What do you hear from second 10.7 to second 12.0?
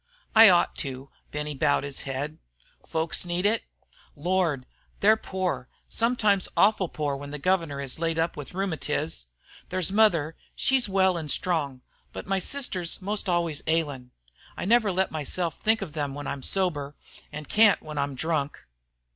well an' strong,